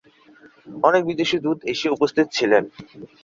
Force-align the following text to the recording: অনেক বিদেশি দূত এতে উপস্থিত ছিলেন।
অনেক 0.83 1.01
বিদেশি 1.09 1.37
দূত 1.43 1.59
এতে 1.71 1.87
উপস্থিত 1.95 2.27
ছিলেন। 2.37 2.63